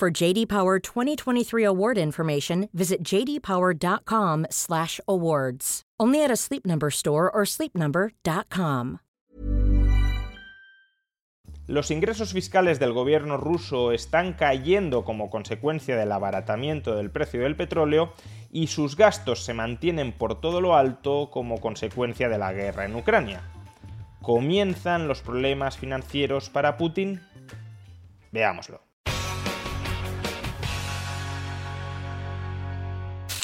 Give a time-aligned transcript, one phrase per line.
[0.00, 5.82] For JD Power 2023 award information, visit jdpower.com/awards.
[6.00, 9.00] Only at a Sleep Number store or sleepnumber.com.
[11.66, 17.54] Los ingresos fiscales del gobierno ruso están cayendo como consecuencia del abaratamiento del precio del
[17.54, 18.14] petróleo
[18.50, 22.96] y sus gastos se mantienen por todo lo alto como consecuencia de la guerra en
[22.96, 23.42] Ucrania.
[24.22, 27.20] ¿Comienzan los problemas financieros para Putin?
[28.32, 28.89] Veámoslo.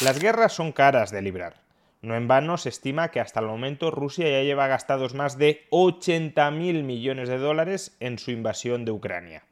[0.00, 1.54] Las guerras son caras de librar.
[2.02, 5.66] No en vano se estima que hasta el momento Rusia ya lleva gastados más de
[5.72, 9.42] 80.000 millones de dólares en su invasión de Ucrania.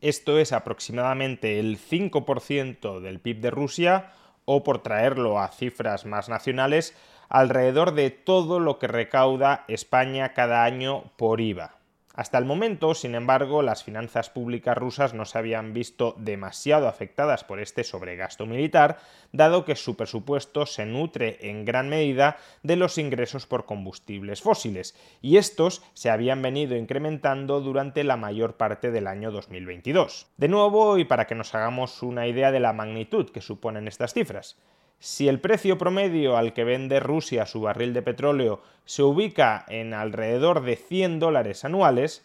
[0.00, 4.12] Esto es aproximadamente el 5% del PIB de Rusia
[4.44, 6.96] o, por traerlo a cifras más nacionales,
[7.28, 11.78] alrededor de todo lo que recauda España cada año por IVA.
[12.16, 17.44] Hasta el momento, sin embargo, las finanzas públicas rusas no se habían visto demasiado afectadas
[17.44, 18.96] por este sobregasto militar,
[19.32, 24.96] dado que su presupuesto se nutre en gran medida de los ingresos por combustibles fósiles,
[25.20, 30.26] y estos se habían venido incrementando durante la mayor parte del año 2022.
[30.38, 34.14] De nuevo, y para que nos hagamos una idea de la magnitud que suponen estas
[34.14, 34.56] cifras,
[34.98, 39.94] si el precio promedio al que vende Rusia su barril de petróleo se ubica en
[39.94, 42.24] alrededor de 100 dólares anuales,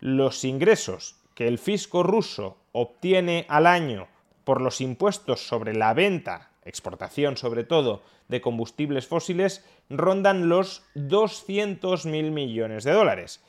[0.00, 4.08] los ingresos que el fisco ruso obtiene al año
[4.44, 12.30] por los impuestos sobre la venta, exportación sobre todo, de combustibles fósiles rondan los 200.000
[12.30, 13.42] millones de dólares.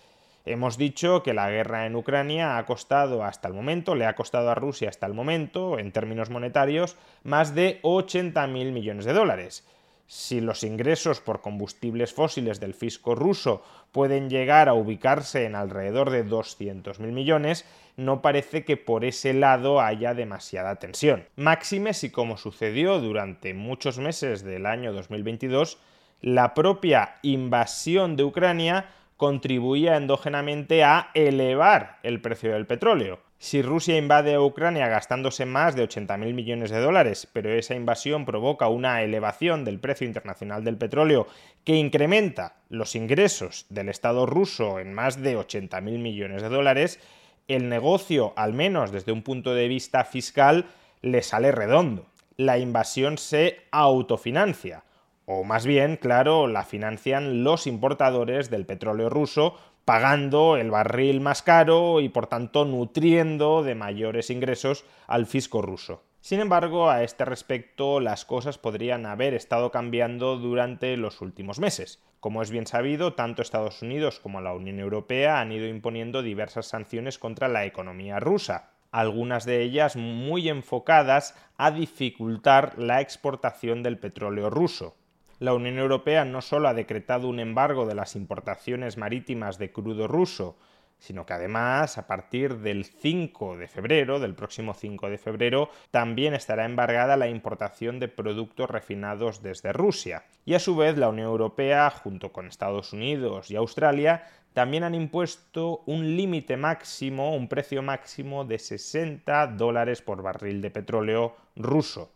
[0.49, 4.49] Hemos dicho que la guerra en Ucrania ha costado hasta el momento, le ha costado
[4.49, 9.63] a Rusia hasta el momento, en términos monetarios, más de 80.000 millones de dólares.
[10.07, 13.61] Si los ingresos por combustibles fósiles del fisco ruso
[13.91, 17.63] pueden llegar a ubicarse en alrededor de 200.000 millones,
[17.95, 21.27] no parece que por ese lado haya demasiada tensión.
[21.35, 25.77] Máxime si, como sucedió durante muchos meses del año 2022,
[26.21, 28.87] la propia invasión de Ucrania
[29.19, 33.19] contribuía endógenamente a elevar el precio del petróleo.
[33.37, 38.23] Si Rusia invade a Ucrania gastándose más de 80.000 millones de dólares, pero esa invasión
[38.23, 41.27] provoca una elevación del precio internacional del petróleo
[41.65, 47.01] que incrementa los ingresos del Estado ruso en más de 80.000 millones de dólares,
[47.49, 50.63] el negocio, al menos desde un punto de vista fiscal,
[51.01, 52.05] le sale redondo.
[52.37, 54.83] La invasión se autofinancia
[55.31, 59.53] o más bien, claro, la financian los importadores del petróleo ruso,
[59.85, 66.01] pagando el barril más caro y por tanto nutriendo de mayores ingresos al fisco ruso.
[66.19, 72.01] Sin embargo, a este respecto las cosas podrían haber estado cambiando durante los últimos meses.
[72.19, 76.65] Como es bien sabido, tanto Estados Unidos como la Unión Europea han ido imponiendo diversas
[76.65, 83.99] sanciones contra la economía rusa, algunas de ellas muy enfocadas a dificultar la exportación del
[83.99, 84.95] petróleo ruso
[85.39, 90.07] la Unión Europea no solo ha decretado un embargo de las importaciones marítimas de crudo
[90.07, 90.57] ruso,
[90.97, 96.33] sino que además a partir del 5 de febrero, del próximo 5 de febrero, también
[96.33, 100.25] estará embargada la importación de productos refinados desde Rusia.
[100.43, 104.95] Y a su vez la Unión Europea, junto con Estados Unidos y Australia, también han
[104.95, 112.11] impuesto un límite máximo, un precio máximo de 60 dólares por barril de petróleo ruso.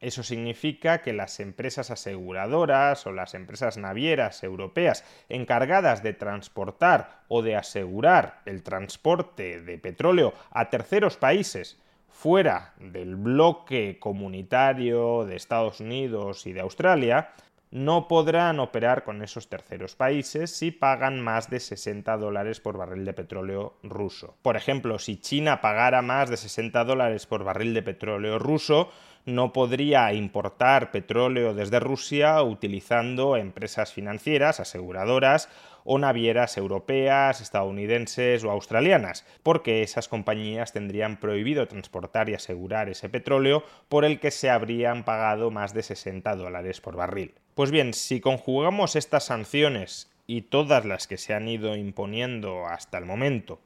[0.00, 7.42] Eso significa que las empresas aseguradoras o las empresas navieras europeas encargadas de transportar o
[7.42, 11.78] de asegurar el transporte de petróleo a terceros países
[12.08, 17.30] fuera del bloque comunitario de Estados Unidos y de Australia,
[17.70, 23.04] no podrán operar con esos terceros países si pagan más de 60 dólares por barril
[23.04, 24.36] de petróleo ruso.
[24.42, 28.90] Por ejemplo, si China pagara más de 60 dólares por barril de petróleo ruso,
[29.28, 35.48] no podría importar petróleo desde Rusia utilizando empresas financieras, aseguradoras
[35.84, 43.08] o navieras europeas, estadounidenses o australianas, porque esas compañías tendrían prohibido transportar y asegurar ese
[43.08, 47.34] petróleo por el que se habrían pagado más de 60 dólares por barril.
[47.54, 52.98] Pues bien, si conjugamos estas sanciones y todas las que se han ido imponiendo hasta
[52.98, 53.60] el momento,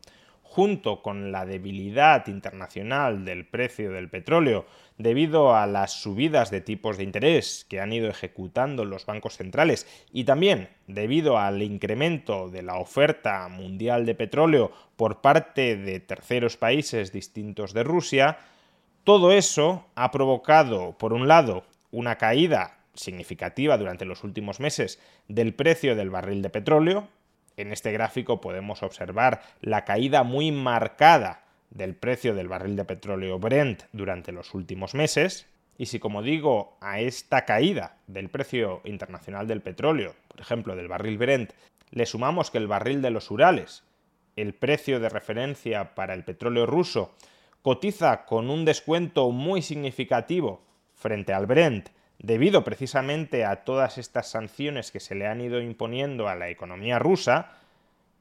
[0.55, 4.67] junto con la debilidad internacional del precio del petróleo
[4.99, 9.87] debido a las subidas de tipos de interés que han ido ejecutando los bancos centrales
[10.13, 16.59] y también debido al incremento de la oferta mundial de petróleo por parte de terceros
[16.59, 18.37] países distintos de Rusia,
[19.05, 25.55] todo eso ha provocado, por un lado, una caída significativa durante los últimos meses del
[25.55, 27.09] precio del barril de petróleo,
[27.57, 33.39] en este gráfico podemos observar la caída muy marcada del precio del barril de petróleo
[33.39, 35.47] Brent durante los últimos meses.
[35.79, 40.89] Y si, como digo, a esta caída del precio internacional del petróleo, por ejemplo, del
[40.89, 41.53] barril Brent,
[41.91, 43.85] le sumamos que el barril de los Urales,
[44.37, 47.15] el precio de referencia para el petróleo ruso,
[47.63, 50.63] cotiza con un descuento muy significativo
[50.95, 51.89] frente al Brent
[52.23, 56.99] debido precisamente a todas estas sanciones que se le han ido imponiendo a la economía
[56.99, 57.51] rusa,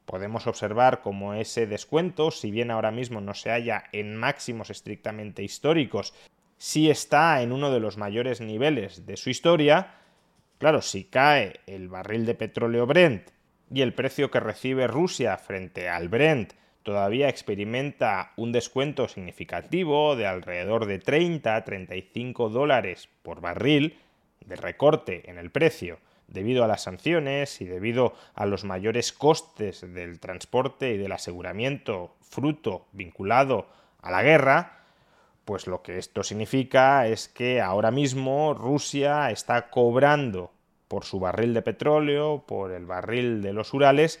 [0.04, 5.44] podemos observar cómo ese descuento, si bien ahora mismo no se halla en máximos estrictamente
[5.44, 6.12] históricos,
[6.58, 9.94] sí está en uno de los mayores niveles de su historia.
[10.58, 13.30] Claro, si cae el barril de petróleo Brent
[13.72, 20.26] y el precio que recibe Rusia frente al Brent todavía experimenta un descuento significativo de
[20.26, 23.98] alrededor de 30-35 dólares por barril
[24.44, 29.82] de recorte en el precio debido a las sanciones y debido a los mayores costes
[29.92, 33.66] del transporte y del aseguramiento fruto vinculado
[34.00, 34.84] a la guerra,
[35.44, 40.52] pues lo que esto significa es que ahora mismo Rusia está cobrando
[40.88, 44.20] por su barril de petróleo, por el barril de los Urales,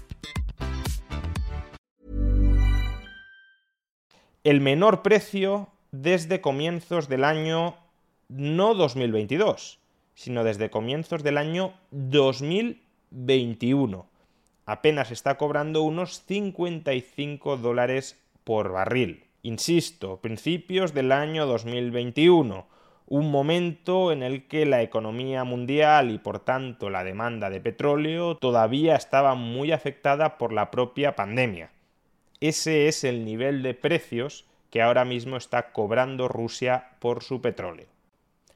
[4.43, 7.75] El menor precio desde comienzos del año
[8.27, 9.77] no 2022,
[10.15, 14.07] sino desde comienzos del año 2021.
[14.65, 19.25] Apenas está cobrando unos 55 dólares por barril.
[19.43, 22.65] Insisto, principios del año 2021,
[23.05, 28.37] un momento en el que la economía mundial y por tanto la demanda de petróleo
[28.37, 31.69] todavía estaba muy afectada por la propia pandemia.
[32.41, 37.85] Ese es el nivel de precios que ahora mismo está cobrando Rusia por su petróleo.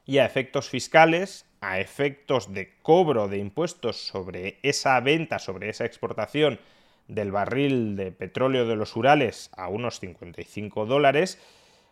[0.06, 5.86] Y a efectos fiscales, a efectos de cobro de impuestos sobre esa venta, sobre esa
[5.86, 6.60] exportación
[7.08, 11.40] del barril de petróleo de los Urales a unos 55 dólares,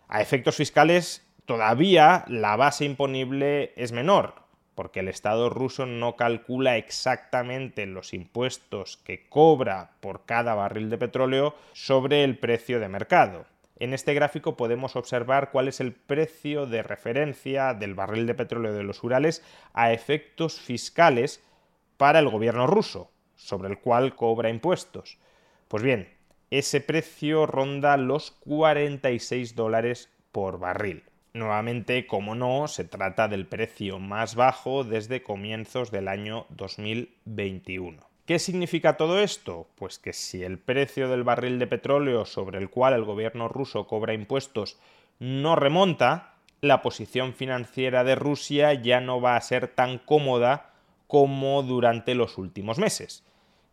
[0.07, 4.42] a efectos fiscales todavía la base imponible es menor,
[4.75, 10.97] porque el Estado ruso no calcula exactamente los impuestos que cobra por cada barril de
[10.97, 13.45] petróleo sobre el precio de mercado.
[13.79, 18.73] En este gráfico podemos observar cuál es el precio de referencia del barril de petróleo
[18.73, 21.43] de los Urales a efectos fiscales
[21.97, 25.17] para el gobierno ruso, sobre el cual cobra impuestos.
[25.67, 26.09] Pues bien,
[26.49, 31.03] ese precio ronda los 46 dólares por barril.
[31.35, 38.03] Nuevamente, como no, se trata del precio más bajo desde comienzos del año 2021.
[38.27, 39.67] ¿Qué significa todo esto?
[39.73, 43.87] Pues que si el precio del barril de petróleo sobre el cual el gobierno ruso
[43.87, 44.77] cobra impuestos
[45.17, 50.69] no remonta, la posición financiera de Rusia ya no va a ser tan cómoda
[51.07, 53.23] como durante los últimos meses.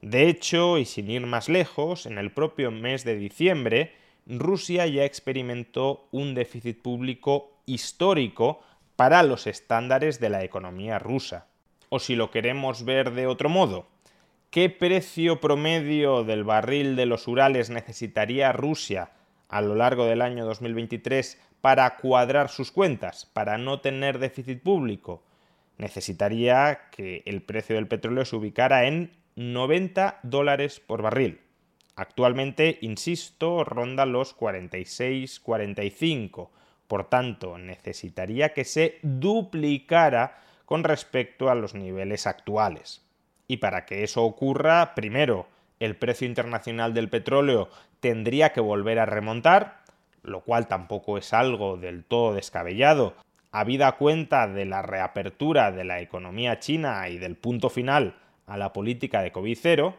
[0.01, 3.93] De hecho, y sin ir más lejos, en el propio mes de diciembre,
[4.39, 8.61] Rusia ya experimentó un déficit público histórico
[8.95, 11.49] para los estándares de la economía rusa.
[11.89, 13.89] O si lo queremos ver de otro modo,
[14.51, 19.11] ¿qué precio promedio del barril de los Urales necesitaría Rusia
[19.49, 25.25] a lo largo del año 2023 para cuadrar sus cuentas, para no tener déficit público?
[25.77, 31.41] Necesitaría que el precio del petróleo se ubicara en 90 dólares por barril.
[32.01, 36.49] Actualmente, insisto, ronda los 46-45
[36.91, 43.07] por tanto, necesitaría que se duplicara con respecto a los niveles actuales.
[43.47, 45.47] Y para que eso ocurra, primero,
[45.79, 47.69] el precio internacional del petróleo
[48.01, 49.85] tendría que volver a remontar,
[50.25, 53.15] lo cual tampoco es algo del todo descabellado,
[53.53, 58.17] habida cuenta de la reapertura de la economía china y del punto final
[58.49, 59.95] a la política de COVID cero,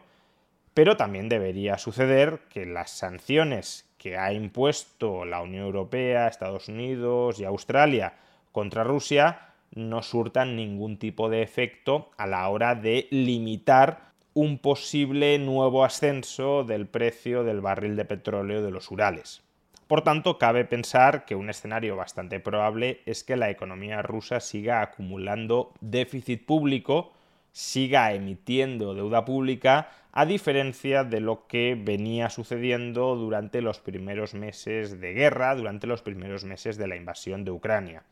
[0.74, 7.38] pero también debería suceder que las sanciones que ha impuesto la Unión Europea, Estados Unidos
[7.38, 8.14] y Australia
[8.50, 15.38] contra Rusia no surtan ningún tipo de efecto a la hora de limitar un posible
[15.38, 19.42] nuevo ascenso del precio del barril de petróleo de los Urales.
[19.86, 24.80] Por tanto, cabe pensar que un escenario bastante probable es que la economía rusa siga
[24.80, 27.12] acumulando déficit público,
[27.52, 35.00] siga emitiendo deuda pública a diferencia de lo que venía sucediendo durante los primeros meses
[35.00, 38.02] de guerra, durante los primeros meses de la invasión de Ucrania.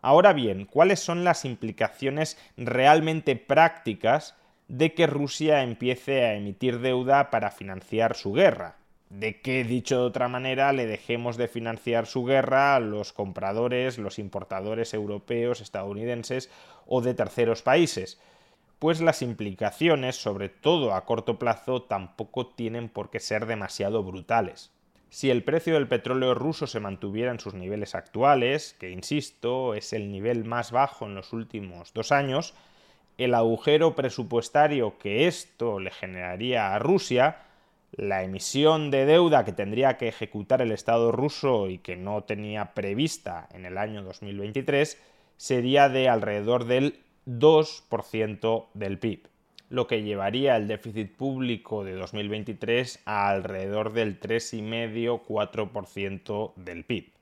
[0.00, 4.36] Ahora bien, ¿cuáles son las implicaciones realmente prácticas
[4.68, 8.76] de que Rusia empiece a emitir deuda para financiar su guerra?
[9.08, 13.96] De que, dicho de otra manera, le dejemos de financiar su guerra a los compradores,
[13.96, 16.50] los importadores europeos, estadounidenses
[16.86, 18.20] o de terceros países
[18.78, 24.70] pues las implicaciones, sobre todo a corto plazo, tampoco tienen por qué ser demasiado brutales.
[25.10, 29.92] Si el precio del petróleo ruso se mantuviera en sus niveles actuales, que insisto, es
[29.92, 32.54] el nivel más bajo en los últimos dos años,
[33.16, 37.38] el agujero presupuestario que esto le generaría a Rusia,
[37.90, 42.74] la emisión de deuda que tendría que ejecutar el Estado ruso y que no tenía
[42.74, 45.00] prevista en el año 2023,
[45.36, 49.28] sería de alrededor del 2% del PIB,
[49.68, 57.12] lo que llevaría el déficit público de 2023 a alrededor del 3,5-4% del PIB.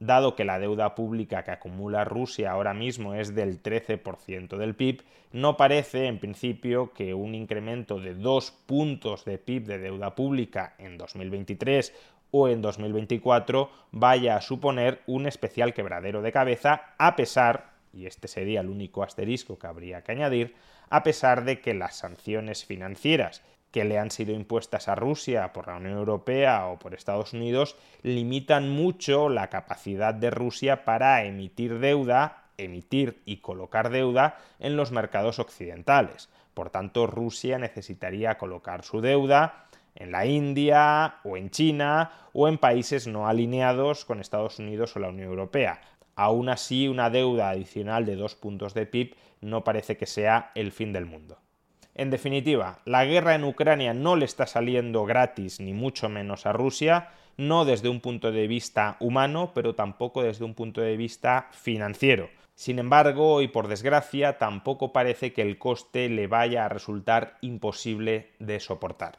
[0.00, 5.04] Dado que la deuda pública que acumula Rusia ahora mismo es del 13% del PIB,
[5.30, 10.74] no parece en principio que un incremento de 2 puntos de PIB de deuda pública
[10.78, 11.94] en 2023
[12.32, 18.28] o en 2024 vaya a suponer un especial quebradero de cabeza a pesar y este
[18.28, 20.54] sería el único asterisco que habría que añadir,
[20.90, 25.66] a pesar de que las sanciones financieras que le han sido impuestas a Rusia por
[25.66, 31.78] la Unión Europea o por Estados Unidos limitan mucho la capacidad de Rusia para emitir
[31.78, 36.28] deuda, emitir y colocar deuda en los mercados occidentales.
[36.52, 42.58] Por tanto, Rusia necesitaría colocar su deuda en la India o en China o en
[42.58, 45.80] países no alineados con Estados Unidos o la Unión Europea.
[46.14, 50.72] Aún así, una deuda adicional de dos puntos de PIB no parece que sea el
[50.72, 51.38] fin del mundo.
[51.94, 56.52] En definitiva, la guerra en Ucrania no le está saliendo gratis ni mucho menos a
[56.52, 61.48] Rusia, no desde un punto de vista humano, pero tampoco desde un punto de vista
[61.52, 62.30] financiero.
[62.54, 68.30] Sin embargo, y por desgracia, tampoco parece que el coste le vaya a resultar imposible
[68.38, 69.18] de soportar.